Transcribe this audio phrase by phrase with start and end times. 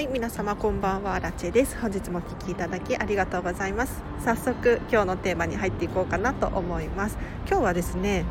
[0.00, 1.20] はい皆様こんばんは。
[1.20, 1.76] ラチェです。
[1.78, 4.02] 本日もお聞きいただきありがとうございます。
[4.24, 7.18] 早速今日のテーマに入っていこうかなと思います。
[7.46, 8.24] 今日はですね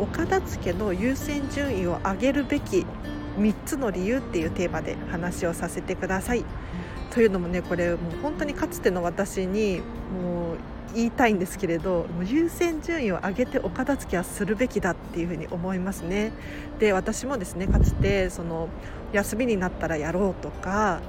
[0.00, 2.84] お片付けの優先順位を上げるべき
[3.38, 6.44] 3つの理由っていうテーマで話をさせてください。
[7.12, 9.82] というのもねこれもう本当にかつての私に
[10.20, 10.56] もう
[10.94, 16.32] 言いたいんですけれど優先順位を上げてお片付けはするべきだっていうふうに思いますね。
[16.78, 18.68] で私もですねかつてその
[19.12, 21.00] 休みになったらやろうとか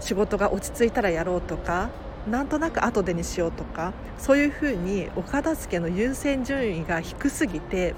[0.00, 1.90] 仕事が落ち着いたらやろうとか
[2.28, 7.94] なんとなく後でにしようとかそういうふうにお片付けの優先順位が低すぎて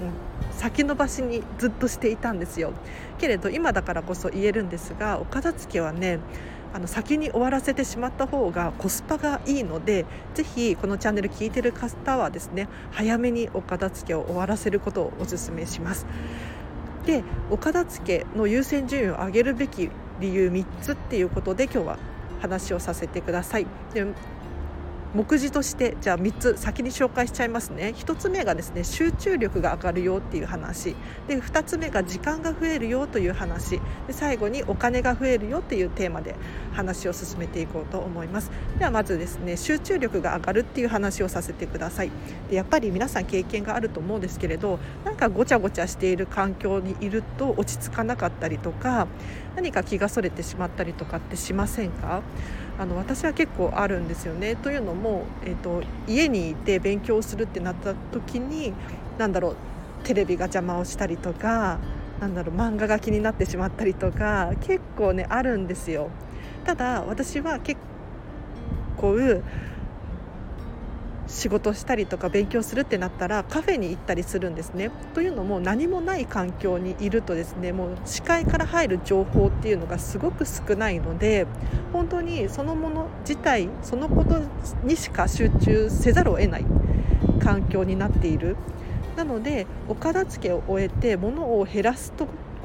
[0.51, 2.73] 先延ばしにずっとしていたんですよ。
[3.17, 6.19] けれど今だからこそ言えるんですがお片付けはね
[6.73, 16.05] あの先に終わらせてしまった方がコスパがいいのでぜひこのチャンネル聞いてる方はですね早めにお片付けを終わらせることをおすめします。
[17.05, 21.97] でお片付けの優先順位を上げるべき理由3つっていうことで今日は
[22.41, 23.67] 話をさせてください。
[23.93, 24.05] で
[25.13, 27.93] 目次としてじゃあ3つ先に紹介しちゃいますね。
[27.97, 30.95] 1つ目がですね集中力が上がるよっていう話。
[31.27, 33.81] で2つ目が時間が増えるよという話。
[34.07, 36.35] で最後にお金が増えるよっていうテーマで
[36.71, 38.51] 話を進めていこうと思います。
[38.79, 42.11] ではまずですね集中力が上がるっていう話をさせてください。
[42.49, 49.07] でやっぱり皆さん経験があると思うんですけれどなんかごちゃごちゃしている環境にいると落ち着かなかったりとか
[49.55, 52.21] 何か気がそれてしまったりとかってしませんか？
[52.79, 54.55] あの私は結構あるんですよね。
[54.55, 58.73] というのも、えーと、家にいて勉強するってなった時に
[59.17, 59.55] 何だろう
[60.03, 61.79] テレビが邪魔をしたりとか
[62.19, 66.09] なんだろう漫画が気になってしまったりとか結構ねあるんですよ。
[66.65, 67.79] ただ私は結
[68.97, 69.15] 構
[71.31, 74.91] 仕事したりとか勉強するってなったらカフェに行ったりするんですね。
[75.13, 81.47] というのも何もない環境にいるとですねもう視界から入る情報っていうのがすごく少ないので
[81.93, 84.41] 本当にそのもの自体そのこと
[84.83, 86.65] にしか集中せざるを得ない
[87.41, 88.57] 環境になっている。
[89.15, 92.13] なのでお片付けを終えて物を減らす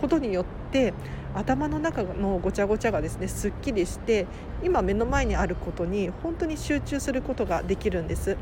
[0.00, 0.92] ことによって
[1.36, 4.26] 頭の中のごちゃごちゃがですねすっきりして
[4.62, 8.36] 今目の前にあることに本当に集中することができるんです。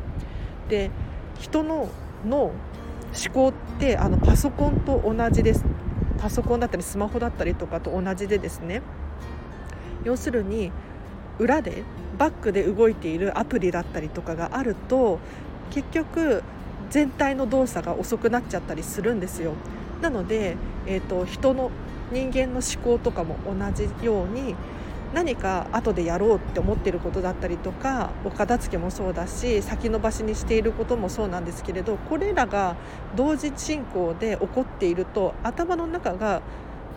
[0.69, 0.91] で
[1.39, 1.89] 人の
[2.25, 2.53] の
[3.15, 5.65] 思考ってあのパソコンと同じです
[6.19, 8.83] パソコンだったりスマホだったりとかと同じでですね
[10.05, 10.73] 要するに
[11.39, 11.83] 裏で
[12.19, 15.19] バックで動いているアプリだったりとかがあると
[15.71, 16.43] 結局
[16.91, 19.53] 全体の動作が遅くなっちゃったりするんですよ。
[20.01, 20.57] なので、
[20.87, 21.71] えーと人の
[22.13, 24.55] 人間の思考とかも同じように
[25.15, 32.77] 何か後でやろうって思ってることだったりとかお片付けもそうだし先延ばしにしていることもそうなんですけれどこれらが
[33.15, 36.43] 同時進行で起こっていると頭の中が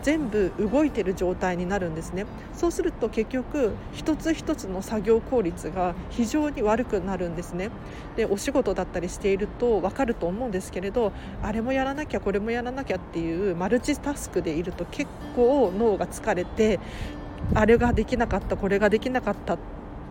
[0.02, 2.26] 全部動いてる状態になるんですね。
[2.54, 7.70] そうすると結局一つ一つの作業効率が非常に悪くなるんですね。
[8.16, 16.80] でお仕事だったりしていると分かると思うんですけれどあれもやらなきゃこれもやらなきゃっていうマルチタスクでいると結構脳が疲れて
[17.54, 19.58] あれができなかったこれができなかったっ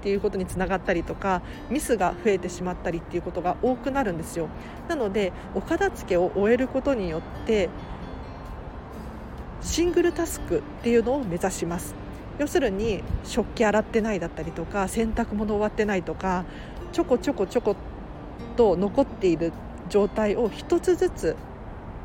[0.01, 4.47] ていうことにつながったりとかミスが増えてしまったりっていうことが多くなるんですよ。
[4.87, 7.69] なのでお片付けを終えることによって
[9.61, 11.95] シングルタスクっていうのを目指します。
[12.39, 16.45] 要するに食器洗ってないだったりとか洗濯物終わってないとか
[16.91, 17.75] ちょこちょこちょこっ
[18.55, 19.53] と残っている
[19.89, 21.35] 状態を一つずつ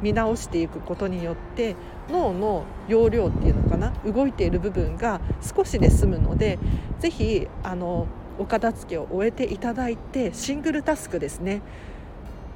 [0.01, 1.77] 見直していくことによって
[2.11, 6.59] 脳の容量っていうのかな動いている部分が少しで済むので
[6.99, 8.07] ぜひあの
[8.39, 11.63] お片付けを終えていただいてシングルタスクですね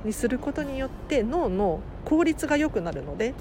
[0.04, 3.34] にすることによって脳の効率が良くなるので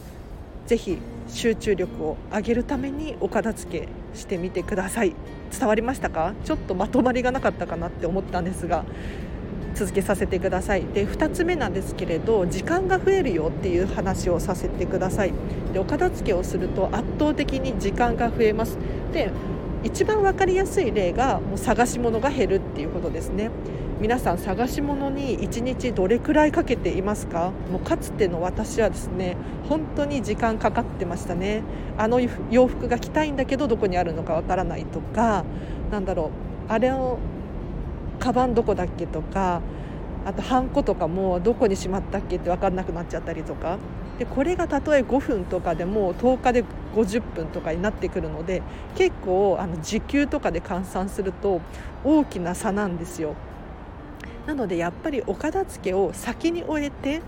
[0.68, 3.88] ぜひ集中力を上げるためにお片付け
[4.18, 5.14] してみてください。
[5.58, 6.34] 伝わりましたか？
[6.44, 8.84] ちょっとまとまりがなかったかなって思ったんですが
[9.76, 10.86] 続けさせてください。
[10.86, 15.34] で2つ目なんですけれど時間が増えるよっていう話をさせてください。
[15.74, 18.78] でお片付けをすると圧倒的に時間が増えます。
[19.14, 19.32] で
[19.84, 23.52] 一番分かりやすい例がもう探し物が減るっていうことですね。
[24.02, 27.54] 皆さん探し物に1日どれくらいかけていますか？
[27.72, 29.38] もうかつての私はですね
[29.70, 31.64] 本当に時間かかってましたね。
[31.98, 32.20] あの
[32.52, 35.46] 洋服が着たいんだけどどこにあるのかわからないとか
[35.92, 36.26] なんだろ
[36.70, 37.20] うあれを
[38.20, 39.62] カバンどこだっけとか
[40.26, 43.78] あとハンコとかもどこにしまったっけって分かんなくなっちゃったりとか。
[44.20, 46.64] でこれがたとえ5分とかでも10日で
[46.96, 48.62] 50分とかになってくるので
[48.96, 51.60] 結構あの時給とかで換算すると
[52.06, 53.36] 大きな差なんですよ。
[54.48, 57.22] なのでやっぱりお片付けを先に終えて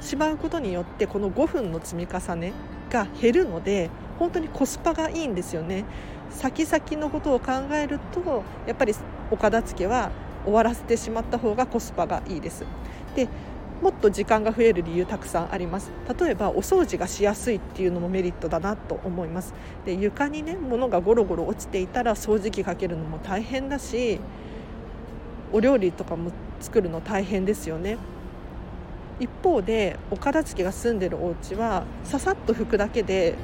[0.00, 2.52] しまうことによってこの5分の積み重ね
[2.90, 5.84] が減るので本当にコスパがいいんですよね。
[6.30, 8.94] 先々のことを考えるとやっぱり
[9.30, 10.10] お片付けは
[10.44, 12.64] 終わらせてしまった方がコスパがいいです。
[13.14, 13.28] で
[13.82, 15.90] もっと時間が増える理由たくさんあります。
[16.18, 19.54] 例えばお掃除がしやすいっていうのもメリットだなと思います。
[19.84, 24.20] で床にね物がゴロゴロ落ちていたら掃除機かけるのも大変だし
[25.52, 26.30] お料理とかも
[26.60, 27.98] 作るの大変ですよね。
[29.20, 33.34] 一方でお片付けが住んでるお家はささっと拭くだけで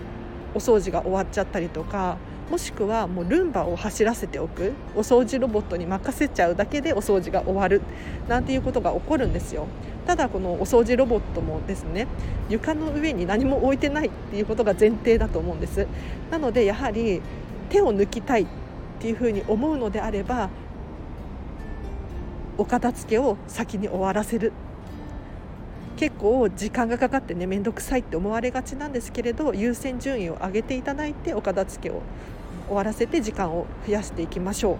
[0.54, 2.16] お掃除が終わっちゃったりとか
[2.50, 7.80] もしくはもうルンバを走らせておくお掃除ロボットに任せちゃうだけでお掃除が終わる
[8.28, 9.66] なんていうことが起こるんですよ。
[10.06, 12.06] ただこのお掃除ロボットもですね
[12.50, 15.88] 床の上に何も置いてないっていうことが前提だと思うんです。
[16.30, 17.22] なのでやはり
[17.70, 18.46] 手を抜きたいっ
[19.00, 20.50] ていうふうに思うのであれば
[22.58, 24.52] お片付けを先に終わらせる。
[25.96, 32.02] 結構時間がかかってね面倒くさいって思われがちなんですけれど優先順位を上げていただいてお片付けを
[32.66, 34.76] 終わらせて時間を増やしていきましょ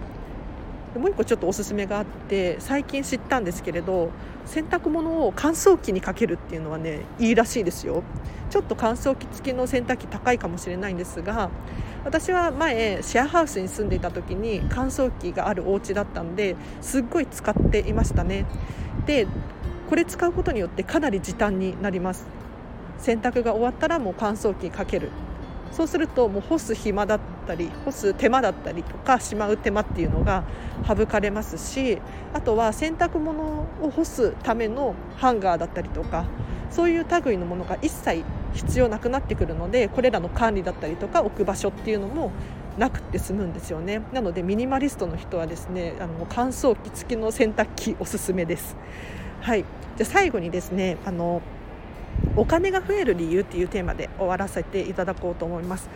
[0.95, 0.99] う。
[0.99, 4.11] もう一個ちょっとおすすめがあって最近知ったんですけれど
[4.45, 8.03] 洗濯物を乾燥機にかけるっていうのはねいいらしいですよ。
[8.49, 11.49] ちょっと乾燥機付きの洗濯機高いかもしれないんですが
[12.05, 18.45] 私は前シェアハウスに住んでいた時に乾燥機があるお家だったんですっごい使っていましたね。
[19.07, 19.25] で
[19.89, 22.27] これ使うことによってかなり時短になります。
[22.99, 25.09] 洗濯が終わったらもう乾燥機かける。
[25.71, 30.43] そうするともう干す暇だったり干す手間だったりとかしまう手間っていうのが
[30.87, 31.97] 省かれますし
[32.33, 36.27] あとは洗濯物を干すためのハンガーだったりとか
[36.69, 38.23] そういう類のものが一切
[38.55, 42.31] 必要なくなってくるのでこれらの管理だったりとか置く場所っていうのも
[42.77, 48.75] なくて済むんですよねなのでミニマリストの人はですねあの乾燥機付きの洗濯機おすすめです
[49.45, 49.65] はい、
[49.95, 51.39] じゃ最後にですねあの
[52.35, 55.87] お金が増える理由っていうテーマで終わらせていただこうと思います。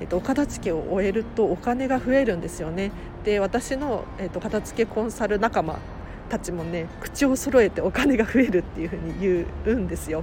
[0.00, 2.92] えっと、お片付けを終えるとお金が増えるんですよね。
[3.24, 5.80] で私の、えっと、片付けコンサル仲間
[6.28, 10.22] たちもね口を揃えてお金が増えるっていうふうに言うんですよ。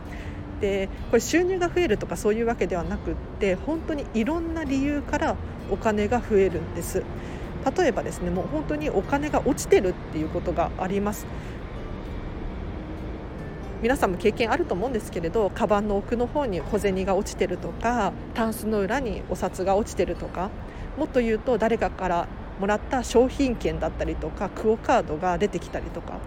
[0.60, 5.36] でこれ収入が増えるとかそういうわけではなくって本当にいろんな理由から
[5.70, 7.04] お金が増えるんです。
[7.78, 11.26] 例えばですねもう本当にお金が落ちてるっていうことがあります。
[13.82, 20.50] 皆さんも経験あると思うんですけれどカバンの奥の方に小銭が落ちてるとかタンスの裏にお札が落ちてるとか
[20.98, 22.28] もっと言うと誰かから
[22.60, 26.20] もらった商品券だったりとかクオ・カードが出てきたりとか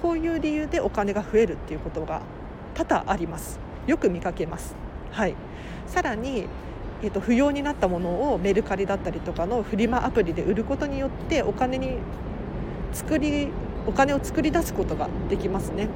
[0.00, 2.22] こういう理由でお金が増えるっていうことが
[2.74, 3.58] 多々あります。
[3.90, 4.76] よく見かけます、
[5.10, 5.34] はい、
[5.86, 6.46] さらに
[7.02, 11.96] えーと、不要になったものをメルカリだったりとかのフリマアプリで売ることによってお金に
[12.92, 13.48] 作り
[13.86, 15.88] お金を作り出すことができますね。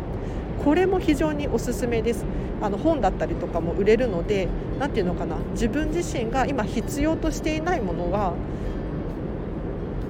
[0.64, 2.24] これも非常におすすめです。
[2.62, 4.48] あの本だったりとかも売れるので
[4.78, 5.36] 何ていうのかな。
[5.52, 8.32] 自分自身が今必要としていないものが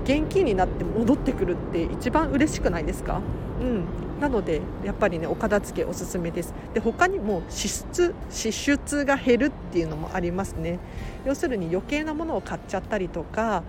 [0.04, 3.20] 現金になって戻ってくるって一番嬉しくないですか？
[3.60, 3.82] うん。
[4.24, 6.54] なのでやっぱりねお片付けおすすめです。
[6.72, 10.78] で他にも支出支出が減るっていうのもありますね。
[11.26, 13.62] 要するに余計なものを買っちゃったりとか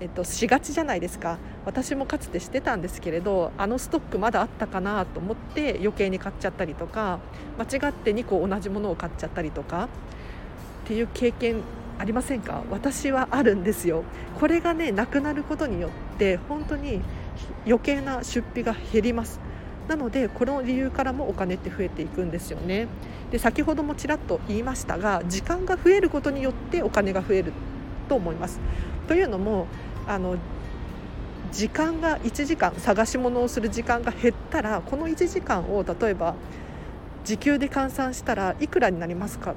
[0.00, 1.38] えっと、しがちじゃないですか。
[1.64, 7.18] 私もかつてしてたんですけれどあのストックまだあったかなと思って余計に買っちゃったりとか
[7.58, 9.88] 間違って2個同じものを買っちゃったりとか
[10.84, 11.62] っていう経験
[11.98, 12.62] ありませんか？
[12.70, 14.04] 私はあるんですよ。
[14.38, 17.00] これがねなくなることによって本当に
[17.66, 19.40] 余計な出費が減ります。
[19.88, 22.88] なのでこの理由からもお金って増えていくんですよね。
[23.30, 27.52] で先ほどもちらっと言いましたが時間が増えることによってお金が増える
[28.08, 28.60] と思います。
[29.06, 29.66] というのも
[30.06, 30.36] あの
[31.52, 36.34] 時間が1時間探し物をする時間が減ったらこの1時間を例えば
[37.24, 39.54] 時給で換算したらいくらになりますか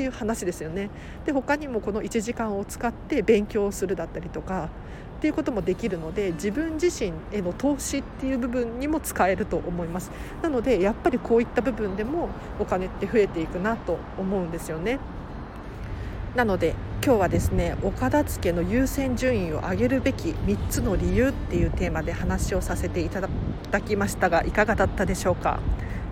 [0.00, 0.88] っていう話ですよね。
[1.26, 4.70] で他にもこの1時間を使って勉強するだったりとか
[5.18, 14.98] っていうこともできるので自分自身への投資っていう部分にも使えると思いますなのでやっぱりこういった部分でもお金って増えていくなと思うんですよね。
[16.34, 25.60] なので今日はですねお片付けの優先順位を上げるべき3つの理由っていうテーマで話をさせていただきましたがいかがだったでしょうか？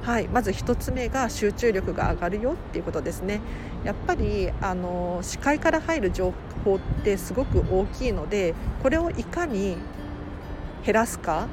[0.02, 3.40] はい、まず1つ目が集中力が上がるよっていうことですね。
[3.84, 6.32] やっぱりあの視界から入る情
[6.64, 9.76] 報ってすごく大きいのでこれをいかに
[10.84, 11.46] 減らすか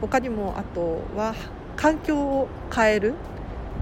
[0.00, 1.34] 他にもあとは
[1.76, 3.14] 環境を変える。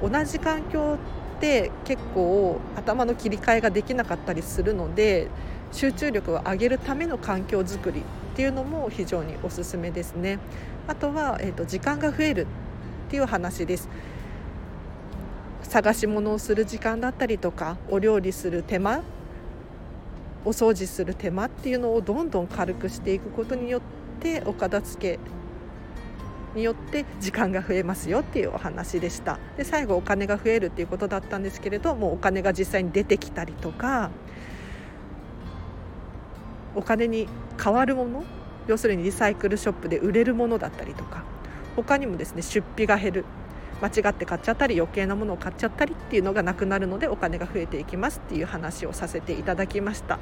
[0.02, 0.98] 同じ環境
[1.36, 5.28] って結構頭の切り替えができなかったりするので
[5.72, 8.02] 集中力を上げるための環境づくりっ
[8.36, 10.38] ていうのも非常におすすめですね。
[10.86, 12.46] あとは、えーと、時間が増える。
[13.14, 13.88] ていう話です。
[15.62, 19.02] 探し物をする時間だったりとかお料理する手間
[20.44, 23.82] お掃除する手間っていうのをどんどん軽くしていくことによっ
[24.20, 29.38] てお片付けによって時間が増えますよっていうお話でした。
[29.56, 34.10] で最後お金が増えるっていうことだったんですけれどもうお金が実際に出てきたりとか
[36.74, 37.28] お金に
[37.62, 38.24] 変わるもの
[38.66, 41.33] 要するにリサイクルショップで売れるものだったりとか
[41.76, 43.24] 他にもですね出費が減る。
[43.82, 50.18] 間違って買っちゃったり余計なものを買っちゃったりっていうのがなくなるのでお金が増えていきますっていう話をさせていただきました。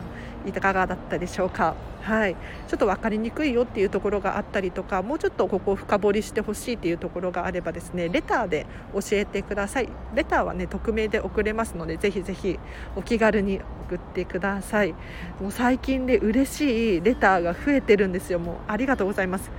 [0.46, 1.76] いかがだったでしょうか？
[2.00, 2.34] はい。
[2.66, 9.88] ちょっと分かりにくいよっていうところがあったりとかもうちょっとここを深掘りしてほしいっていうところがあればですねレターで教えてください。
[10.14, 12.58] レターはね匿名で送れますのでぜひぜひ
[12.96, 14.94] お気軽に送ってください。
[15.40, 18.38] もう最近で嬉しいレターが増えてるんですよ。
[18.40, 19.52] もうありがとうございます。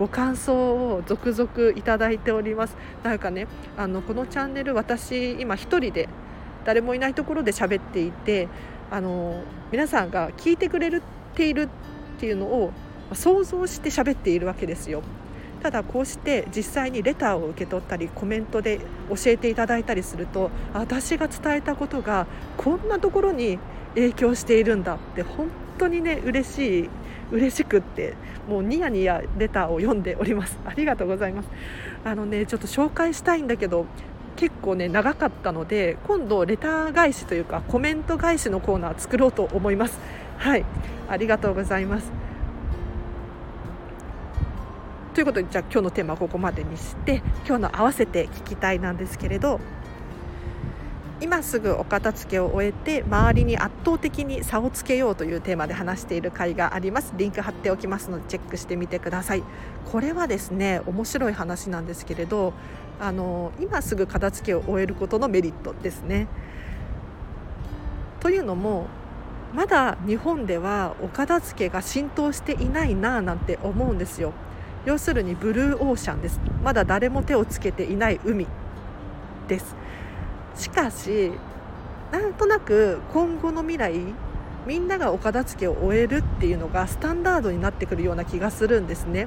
[0.00, 2.76] ご感想を続々いただいております。
[3.02, 6.08] なんかねあのこのチャンネル私今1人で
[6.64, 8.48] 誰もいないところで喋っていて
[8.90, 11.02] あの皆さんが聞いてくれ
[11.34, 11.68] ている
[12.16, 12.72] っていうのを
[13.12, 15.02] 想像して喋っているわけですよ。
[15.62, 18.80] ただこうして実際にレターを受け取ったりコメントで
[19.10, 22.26] 教えていただいたりすると私が伝えたことが
[22.56, 23.58] こんなところに
[23.94, 26.90] 影響しているんだって本当にね嬉しい
[27.30, 28.14] 嬉しくって
[28.48, 30.58] もうニヤニヤレターを読んでおります。
[30.64, 31.48] ありがとうございます。
[32.04, 33.86] あのねちょっと紹介したいんだけど
[34.36, 39.98] 結構ね長かったので今度レター返しというかコメント返しのコーナー作ろうと思います。
[40.38, 40.64] はい。
[41.08, 42.10] ありがとうございます。
[45.14, 49.60] ということでじゃあ今日のテーマはここまでにして今日の合わせて聞きたいなんですけれど
[51.20, 57.12] 今すぐお片付けを終えて周りに圧倒的に差をつけようというテーマで話している回があります。
[57.16, 59.42] リンク貼っておきますのでチェックしてみてください。
[59.92, 62.54] これはですね面白い話なんですけれど
[62.98, 66.26] あの今すぐ片付けを終えることのメリットですね。
[68.20, 68.86] というのも
[69.54, 74.32] まだ日本ではお片付けが浸透していないななんて思うんですよ。
[74.86, 76.40] 要するにブルーオーシャンです。
[76.64, 78.46] まだ誰も手をつけていない海
[79.48, 79.79] です。
[80.60, 81.32] しかし
[82.12, 83.98] なんとなく今後の未来
[84.66, 89.26] みんながお片付けを終えるっていうのがスタンダードになってくるような気がするんですね。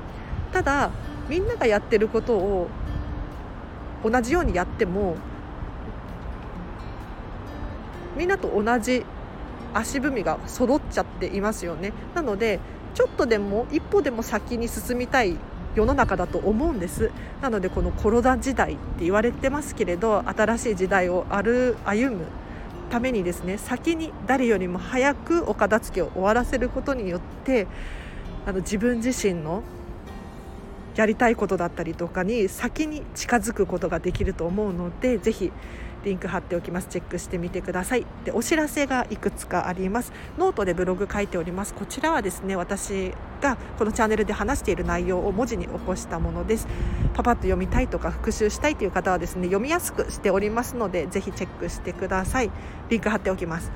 [0.52, 0.92] ただ
[1.28, 2.68] みんながやってることを
[4.04, 5.16] 同じようにやっても
[8.16, 9.04] みんなと同じ
[9.74, 11.94] 足踏みが揃っちゃっていますよね。
[12.14, 12.60] なので
[12.94, 15.38] ちょっとでも一歩でも先に進みたい
[15.76, 17.12] 世の中だと思うんです。
[17.42, 21.76] なのでこのコロナ時代って言われてますけれど新しい時代を歩
[22.16, 22.26] む
[22.90, 27.68] ためにですね先に誰よりも早くお片付けを終わらせることによって
[28.46, 29.64] あの自分自身の
[30.96, 35.52] やりたいことだったりとかに先に近づくことができると思うのでぜひ
[36.04, 36.88] リンク貼っておきます。
[36.88, 38.06] チェックしてみてください。
[38.26, 40.12] でお知らせがいくつかあります。
[40.38, 41.74] ノートでブログ書いております。
[41.74, 46.68] こちらはですね私がこのチャンネルで話している内容を文字に起こしたものです。
[47.14, 52.52] パパッと読みたいとか復習したいという方はですね読みやすくしておりますのでぜひチェックしてください。
[52.90, 53.72] リンク貼っておきます。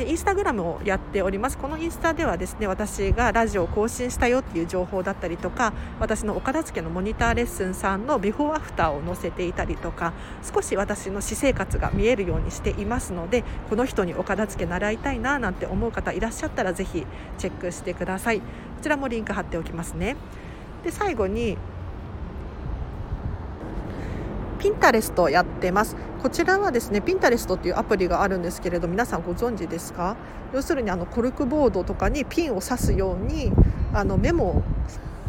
[0.00, 1.58] でインスタグラムをやっております。
[1.58, 17.04] このインスタではですね私がラジオを更新したよっていう情報だったりとか私のお片付けのモニターレッスンさんのビフォーアフターを載せていたりとか少し私の私生活が見えるようにしていますのでこの人にお片付け習いたいななんて思う方いらっしゃったらぜひ
[17.36, 18.40] チェックしてください。
[18.40, 18.44] こ
[18.80, 20.16] ちらもリンク貼っておきますね。
[20.82, 21.58] で最後に
[24.58, 25.94] ピンタレストやってます。
[26.22, 30.16] こちらはですねピンタレストっていうアプリがあるんですけれど皆さんご存知ですか？
[30.52, 33.50] 要するにあのコルクボードとかにピンを刺すように
[33.94, 34.62] あのメモを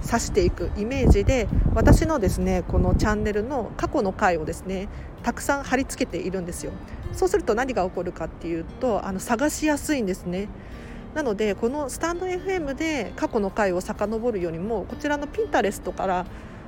[0.06, 4.90] 刺していくイメージで私のですねこのチャンネルの過去の回をですね
[5.24, 6.74] たくさん貼り付けているんですよ。
[7.14, 10.50] そうすると何が起こるかっていうとあの探しやすいんですね。
[11.14, 16.26] なのでこのスタンド FM で過去の回を遡るよりもこちらのピンタレストから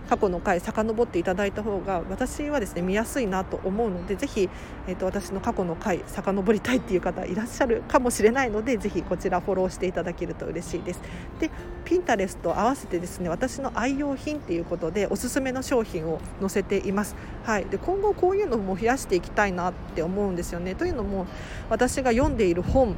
[0.10, 4.50] 過去の回遡っていただいた方が私はですね見やすいなと思うのでぜひ、
[4.88, 11.01] えーと、私の過去の回遡りたいっていう方いらっしゃるかもしれないのでぜひこちらフォローしていただけると嬉しいです。
[11.39, 11.50] で
[11.86, 20.75] ピンタレスと合わせてですね私の愛用品っていうことでおすすめの商品を載せています、はい、で今後こういうのも増やしていきたいなって思うんですよね。
[20.75, 21.25] というのも
[21.69, 22.95] 私が読んでいる本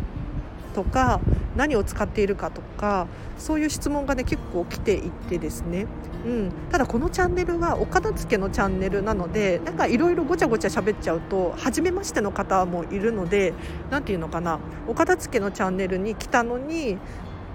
[0.75, 1.21] とか
[1.55, 5.87] 何を使っているかとかそういう質問がね結構来ていってですね。
[6.25, 13.53] うん、ただこのチャンネルはお片付けのチャンネルなのでなんかいろいろごちゃごちゃ喋っちゃうと初めましての方もいるので
[13.91, 14.59] 何て言うのかな。
[14.87, 16.97] お片付けのチャンネルに来たのに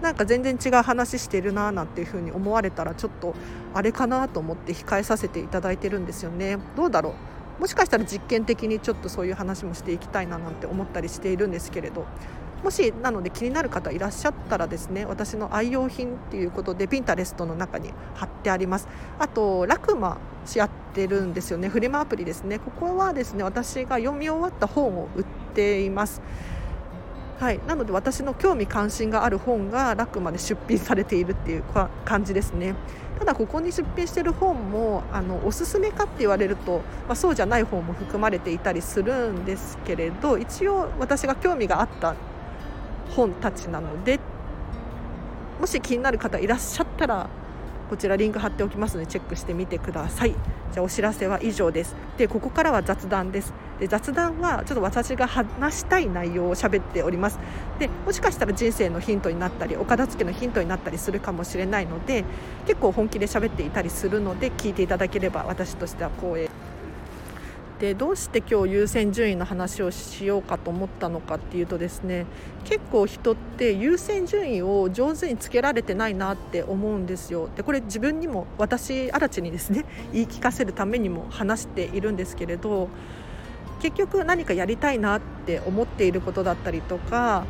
[0.00, 3.34] なんか全然違う話してるななんていう風に思われたらちょっと
[3.74, 6.56] あれかなと思って控えさせていただいてるんですよね。
[6.76, 7.10] どうだろ
[7.58, 7.60] う。
[7.60, 12.06] もしかしたら実験的にちょっとそういう話もしていきたいななんて思ったりしているんですけれど。
[12.62, 18.88] もしなので気になる方いらっしゃったらですね私の愛用品っていうことでピンタレストの中に貼ってあります。
[19.18, 21.68] あとラクマし合ってるんですよね。
[21.68, 22.58] フリマアプリですね。
[22.58, 25.24] ここはですね私が読み終わった本を売っ
[25.54, 26.20] ています。
[27.38, 31.64] はい、なので私の興味関心がある本がラクマで出品されているっていう
[32.04, 32.74] 感じですね。
[33.18, 42.14] ただここに出品してる本もあのおすすめかって言われると、まあ、そうじゃない本も含まれていたりするんですけれど一応私が興味があった
[43.10, 44.20] 本たちなので
[45.60, 47.28] もし気になる方いらっしゃったら
[47.90, 50.34] こちらリンク貼っておきますのでチェックしてみてください。
[50.72, 51.96] じゃあお知らせは以上です。
[52.16, 53.52] でここからは雑談です。
[53.80, 57.40] で雑談はちょっと私が話したい内容を喋っております。
[57.80, 62.24] でもしかしたら人生のヒントになったりお片付けのヒントになったりするかもしれないので
[62.66, 66.49] 結構本気で喋っていたりするので聞いていただければ私としては光栄
[67.80, 72.26] でどうして今日優先順位の話をしようかと思ったのかっていうとですね
[72.64, 77.48] 結構人って優先順位を上手につけられてないなって思うんですよ。
[77.56, 82.90] でこれ自分にも私荒地にですね 言い聞かせるためにも話しているんですけれど
[83.80, 87.46] 結局何かやりたいなって思っていることだったりとか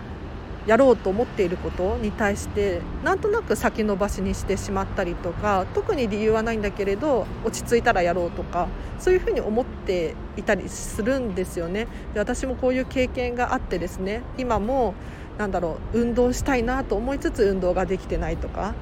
[0.67, 11.87] やろうと思っていることに対してなんとなく先延ばしにしてしまったりとか特に理由はないんだけれど落ち着いたらやろうとかそういうふうに思っていたりするんですよね。
[12.13, 14.95] で私もこういう経験があってですね今も
[15.39, 18.75] なんだろう運動したいなと思いつつ運動ができてないとか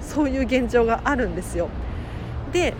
[0.00, 1.68] そういう現状があるんですよ。
[2.52, 2.74] で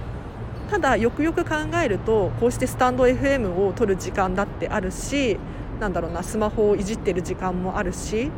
[0.69, 5.39] ただよくよく考えるとこうしてスタンド FM を撮る時間だってあるし
[5.83, 8.31] なんだろうなスマホをいじってる時間もあるし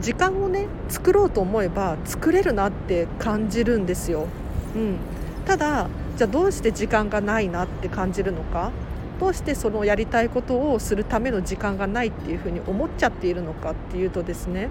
[0.00, 4.26] 時間をね作ろうと思えば作れるなって感じるんですよ、
[4.74, 4.96] うん、
[5.44, 8.72] ただじゃあどうして時間がないなって感じるのか？
[9.20, 14.70] どうしてそのやりたいことをするための時間がないっていうふうに思っちゃっているのかっていうとですね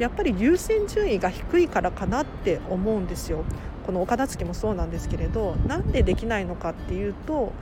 [0.00, 3.44] やっぱり優先順位が低いからかなって思うんですよ。
[3.86, 7.52] このお片付けもそうなんですけれどなんでできないのかっていうと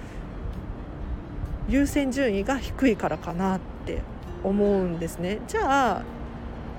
[1.69, 4.03] 優先順位が低いからかなって
[4.43, 5.41] 思うんですね。
[5.47, 6.03] じゃあ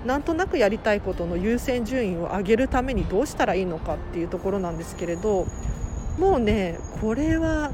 [0.05, 5.45] なんとなくやりたいことの優先順位を上げるためにどうしたらいいのかっていうところなんですけれど
[6.17, 7.71] もうねこれは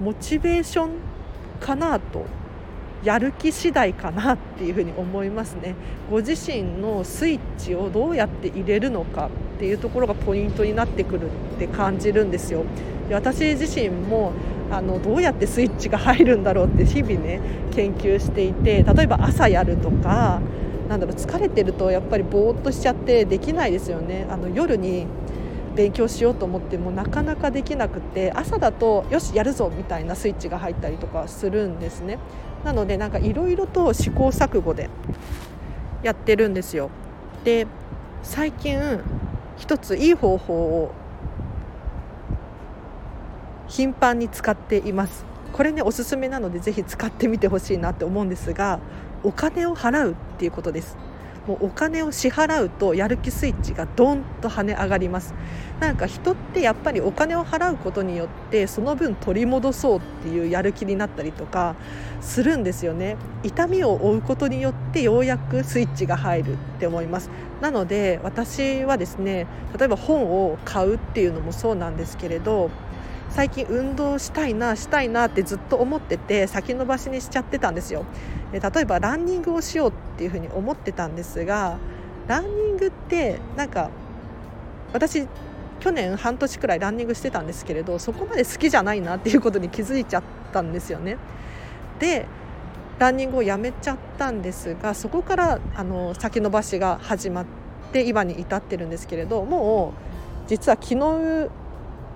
[0.00, 0.90] モチベーション
[1.60, 2.26] かなと
[3.04, 5.76] やる気次第かなっていうふうに思いますね。
[6.10, 12.64] ご自身のスイッチをどうやって入れるのかっていうところがポイントになってくるって感じるんですよ。
[13.10, 14.32] 私自身も
[14.70, 17.40] あのどうやってスイッチが入るんだろうって日々ね
[17.72, 20.40] 研究していて例えば朝やるとか
[20.88, 24.26] なんだろう疲れてるとやっぱりぼーっとしちゃってできないですよね。
[24.30, 25.06] あの夜に
[25.74, 32.18] 勉強しようと思ってもなかなかできなくて朝だとよしやるぞみたいなスイッチが入ったりとかするんですね。
[32.64, 34.90] なのでなんかいろいろと試行錯誤で
[36.02, 36.90] やってるんですよ。
[37.44, 37.66] で
[38.22, 38.80] 最近
[39.56, 40.90] 一ついい方法を
[43.68, 45.24] 頻繁に使っています。
[45.52, 48.80] これねおすすめなのでぜひ使ってみてほしいなって思うんですが
[49.22, 50.96] お金を払うっていうことです。
[51.46, 55.32] もうお金を支払うとやる気スイッチがドンと跳ね上がります。
[55.80, 61.74] なんか人ってやっぱりお金を払うことによってその分取り戻そうっていうやる気になったりとか
[62.20, 63.16] するんですよね。
[63.44, 67.30] 痛みを負うことによってようやくスイッチが入るって思います。
[67.62, 69.46] なので私はですね
[69.78, 72.70] 例えば本を買うっていうのもそうなんですけれど
[73.30, 78.04] 最近運動したいなしたいなってずっと思ってて先延ばしにしちゃってたんですよ。
[78.52, 81.78] で例えばランニングをしようっていうふうに思ってたんですが
[82.26, 83.90] ランニングってなんか
[84.92, 85.26] 私
[85.80, 91.18] 去年半年くらいランニングしてたんですけれどそこまで好きじゃないなっていうことに気づいちゃったんですよね。
[91.98, 92.26] で
[92.98, 97.44] ランニングをやめちゃったんですがそこからあの先延ばしが始まっ
[97.92, 99.92] て今に至ってるんですけれども
[100.46, 101.48] う実は昨日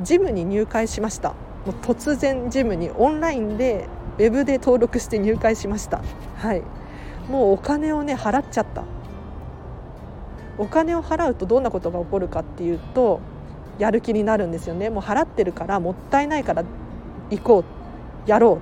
[0.00, 1.30] ジムに入会しました。
[1.30, 1.36] も
[1.68, 3.86] う突然ジムにオンラインで
[4.18, 6.02] ウェブで登録して入会しました。
[6.38, 6.62] はい。
[7.28, 8.84] もうお金をね払っちゃった。
[10.58, 13.20] お金を払うとどんなことが起こるかっていうと
[13.78, 14.90] やる気になるんですよね。
[14.90, 16.64] もう払ってるからもったいないから
[17.30, 17.64] 行こう。
[18.26, 18.60] やろ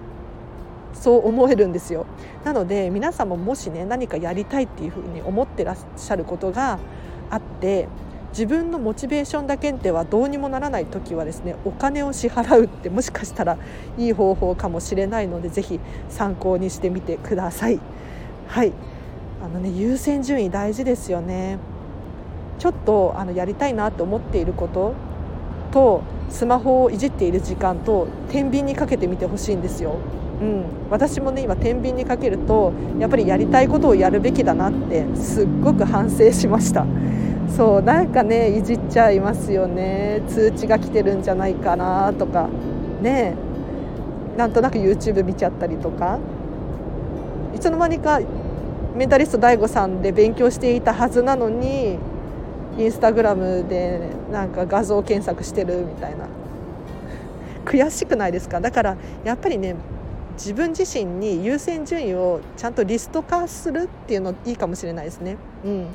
[0.95, 0.97] う。
[0.97, 2.07] そう思えるんですよ。
[2.45, 6.79] なので皆さんももしね何かやりたいっていうふうに思ってらっしゃることが
[7.31, 7.88] あって
[8.31, 13.59] 自分のモチベーションだけではどうにもならない時はですねお金を支払うってもしかしたら
[13.99, 17.81] いい方法かもしれないのでぜひ参考にしてみてください。
[18.47, 18.73] はい。
[19.43, 21.59] あのね優先順位大事ですよね。
[22.59, 24.93] ちょっとあのやりたいなと思っていること
[25.73, 29.97] とスマホをいじっている時間と天秤にかけてみてほしいんですよ。
[30.40, 36.87] うん、私もね今天秤にかけるとやっぱりやりたいことをやるべきだなってすっごく反省しました。
[37.56, 40.22] そうなんかねいじっちゃいますよね。
[40.28, 42.48] 通知が来てるんじゃないかなとか。
[43.02, 43.34] ね。
[44.36, 46.18] なんとなく YouTube 見ちゃったりとか。
[47.54, 48.20] いつの間にか
[48.96, 51.98] メンタリスト DAIGO さんで勉強していたはずなのに
[52.78, 54.00] インスタグラムで
[54.32, 56.26] なんか画像検索してるみたいな。
[57.64, 58.60] 悔しくないですか？
[58.60, 59.74] だからやっぱりね
[60.34, 65.36] 自分自身に優先順位をちゃんとリスト化するっていうのいいかもしれないですね。
[65.64, 65.86] うん、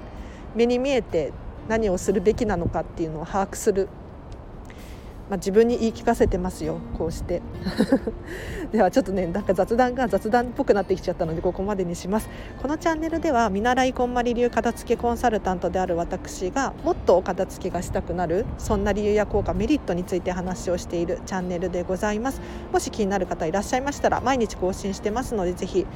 [0.55, 1.33] 目に見えて
[1.67, 3.87] 何をするべきなのかっていうのを把握する。
[5.29, 7.41] まあ、自分に言い聞かせてますよこうして。
[8.71, 12.29] ではちょっとねなんか雑談が雑談っぽくなってきちゃったのでここまでにします。
[12.61, 22.39] このチャンネルでは見習いこんまり流片付けコンサルタントである私がもっとお片付けがしたくなるそんな理由や効果メリットについて話をしているチャンネルでございます。
[22.71, 25.87] もし気になる方いらっしゃいましたら毎日更新してますのでぜひ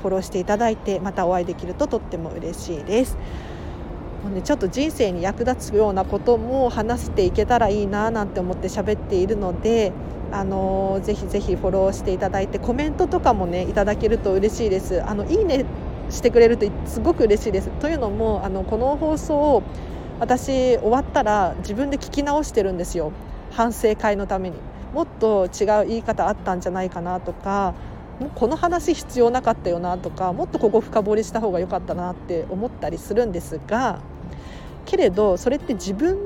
[0.00, 3.16] フォローしていただいてまたお会いできるととっても嬉しいです。
[4.22, 9.92] もうね、ちょっと人生に役立つようなことも話していけたらいいななんて思って喋っているので、
[10.30, 15.02] あのー、ぜひぜひフォローしていただいてコメントとかもねいただけると嬉しいです。
[15.02, 15.64] あのいいね
[16.08, 17.68] してくれるとすごく嬉しいです。
[17.80, 19.62] というのもあのこの放送を
[20.22, 23.12] 私終わったら自分で聞き直してるんですよ
[23.50, 24.56] 反省会のために
[24.94, 27.74] もっと違う言い方あったんじゃないかなとか
[28.20, 34.00] もうこの話必要なかったよなとかもっとここ深掘りした方が良かったなって思ったりするんですが
[34.84, 36.18] けれどそれって自分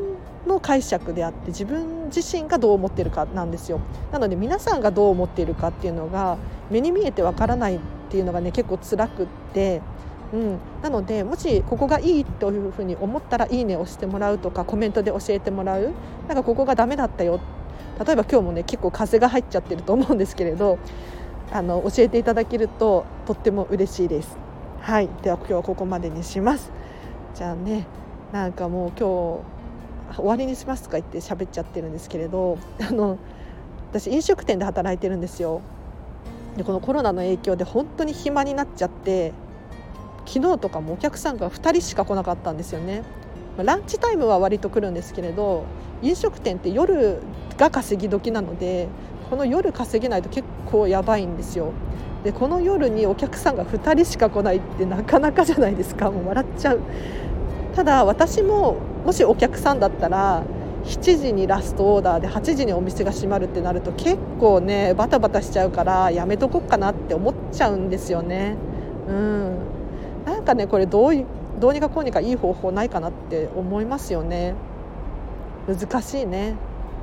[0.47, 3.81] の解釈であって自分自身がどう思ってるかなんですよ。
[4.12, 6.38] なので皆さんがどう思っているかっていうのが
[6.71, 7.79] 目に見えてわからないっ
[8.11, 9.83] ていうのがね結構辛くって、
[10.33, 15.92] うん、なのでもしここがいいというふうに思ったら「いいね」を押してもらうとかコメントで教えてもらう。
[16.29, 17.40] なんかここがダメだったよ。
[18.05, 20.79] 例えば今日もね結構風が入っちゃってると思うんですけれど
[21.51, 24.37] あの教えていただけるととっても嬉しいです。
[24.81, 25.09] はい。
[25.23, 26.71] では今日はここまでにします。
[27.35, 27.87] じゃあね。
[28.37, 29.42] なんかもう今
[30.12, 33.18] 日終わりにしますとか言って喋っちゃってるんですけれどあの
[33.90, 35.62] 私飲食店で働いてるんですよ。
[36.59, 39.33] でこのコロナの影響で本当に暇になっちゃって
[40.27, 43.05] 昨日とかもお客さんが2人しか来なかったんですよね。
[43.57, 45.64] ランチタイムは割と来るんですけれど
[46.03, 47.22] 飲食店って夜
[47.57, 48.88] が稼ぎ時なので
[49.31, 51.72] この夜稼げないと結構やばいんですよ。
[52.22, 56.11] でこの夜にお客さんが2人しか来ないってなかなかじゃないですか。
[56.11, 56.81] もう笑っちゃう。
[57.77, 60.45] ただ私ももしお客さんだったら
[60.85, 68.57] 7時にラストオーダーで8時にお店が閉まるってなると結構ねバタバタしちゃうからやめとこっかなって思っちゃうんですよね。
[69.07, 69.59] うん、
[70.25, 71.27] なんかねこれどう
[71.61, 74.55] どうにかこうにかいい方法ないかなって思いますよね。
[75.69, 76.55] 難しいね。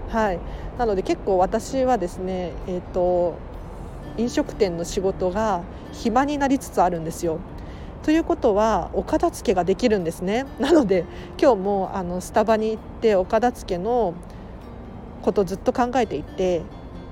[0.09, 0.39] はい、
[0.79, 3.35] なので結構私はですね、えーと
[4.17, 7.39] 飲食店の仕事が暇になりつつあるんですよ。
[8.03, 10.45] ということはお片付けができるんですね。
[10.59, 11.05] なので
[11.41, 14.13] 今日もあのスタバに行ってお片付けの
[15.21, 16.63] ことずっと考えていて、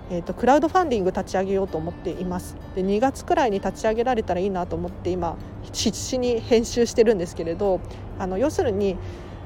[0.09, 2.57] えーと、クラウドファンディング立ち上げようと思っています。
[2.75, 5.37] で2月くらいに立ち上げられたらいいなと思って今
[5.71, 7.79] 必死に編集してるんですけれど
[8.19, 8.97] あの要するに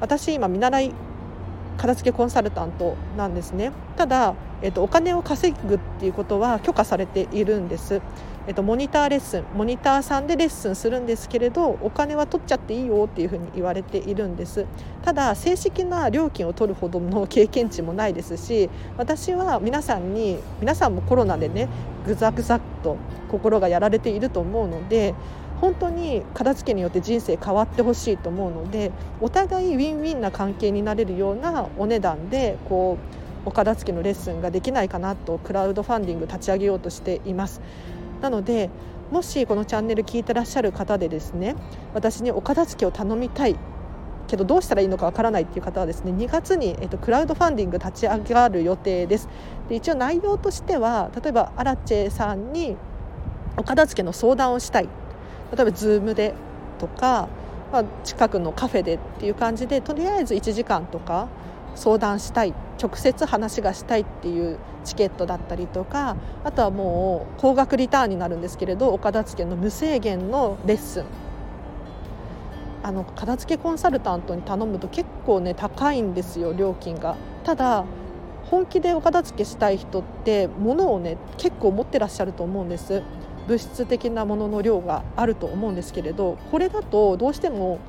[0.02, 0.94] 私今見習い
[1.78, 3.72] 片付けコンサルタントなんですね。
[3.98, 8.02] ただ、えーとお金を稼ぐっていうことは許可されているんです。
[8.48, 14.66] えっと、モニターレッスンモニターさんでレッスンするんですけれどお金は取っちゃっていいよっていうふうに言われているんです
[15.04, 21.68] ただ正式な料金を取るほどの経験値もないですし私は皆さんに皆さんもコロナでね
[22.06, 22.98] ぐざぐざっと
[23.30, 25.16] 心がやられていると思うので
[25.60, 37.62] 本当に片付けによって人生変わってほしいと思うのでお互いウィンウィンな関係になれるようなお値段でこうお片付けのレッスンができないかなとクラウドファンディング立ち上げようとしています。
[38.26, 38.72] なので
[39.12, 41.56] もしこのチャンネル聞いてらっしゃる方でですね
[41.94, 43.56] 私にお片付けを頼みたい
[44.28, 49.30] けどどうしたらいいのかわからないっていう方はですね2月に、えっと、クラウドファンディング立ち上がる予定です。
[49.70, 52.76] で一応内容としては例えばアラチェさんに
[53.58, 54.86] お片付けの相談をしたい。
[54.86, 54.90] 例
[55.62, 56.34] えば Zoom で
[56.80, 57.28] とか、
[57.72, 61.28] まあ、近くのカフェでっていう感じでとりあえず1時間とか
[61.76, 71.06] 相談したい直接話がしたいっていうチケットだったりとかあとはもう高額リターンになるんですけれどお片付けの無制限のレッスン。
[72.84, 77.16] あの片付けコンサルタントに頼むと結構ね高いんですよ料金が。
[77.44, 77.84] ただ
[78.52, 83.02] 本気でお片付けしたい人って物をね結構持ってらっしゃると思うんです。
[83.48, 87.80] 物質的なものの量があると思うんですけれどこれだとどうしても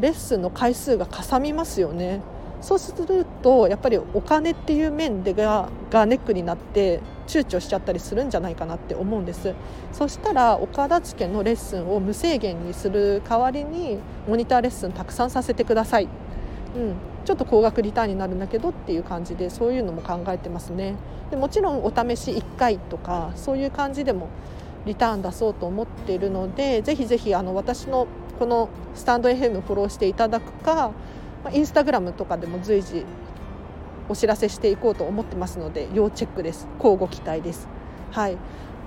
[0.00, 2.20] レッスンの回数がかさみますよね。
[2.62, 9.54] そうするとやっぱりお金っていう面でががネックになって躊躇しちゃったりするんじゃないかなって思うんです。
[9.92, 13.98] そしたらお片付けのレッスンを無制限にする代わりに
[14.28, 16.94] モニターレッスンたくさんさせてください、うん、
[17.24, 20.94] ちょっと高額リターンになるんだけどっていう感じでそういうのも考えてますね。
[21.30, 24.28] でもちろんお試し1回とかそういう感じでも
[24.86, 28.06] リターン出そうと思っているのでぜひぜひあの私の
[28.38, 30.90] このスタンド FM フォローしていただくか、
[31.50, 33.04] インスタグラムとかでも随時
[34.08, 36.68] お知らせしていこうと思ってますので要チェックです。
[36.78, 37.68] 交互期待です。
[38.10, 38.36] はい。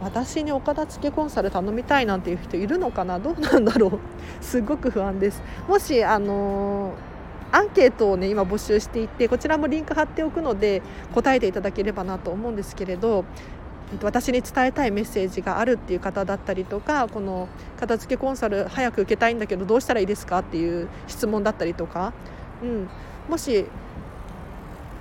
[0.02, 3.18] 私にお片付けコンサル頼みたいなんていう人いるのかな？
[3.20, 4.00] どうなんだろう？
[4.44, 5.42] すごく不安です。
[5.68, 10.82] もしあのー、アンケートをね今募集していてこちらもリンク貼っておくので
[11.14, 13.24] 答えていただければなと思うんですけれど
[14.04, 17.48] 私に伝えたいメッセージがあるっていう方だったりとかこの
[17.80, 22.12] 片付けコンサル早く受けたいんだけどどうしたらいいですかっていう質問だったりとか
[22.64, 22.88] うん、
[23.30, 23.66] もし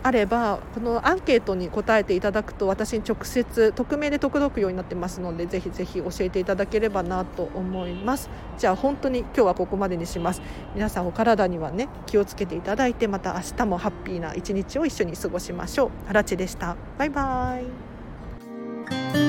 [0.03, 8.29] あればこのアンケートに答えていただくと私に直接匿名で届くようになってますのでぜひぜひ教えていただければなと思います。
[8.59, 10.43] じゃあ本当に今日はここまでにします。
[10.75, 15.91] 皆さんお体にはね気をつけていただいてまた明日もハッピーな一日を一緒に過ごしましょう。
[16.09, 16.77] 原地でした。
[16.99, 19.24] バイバイ。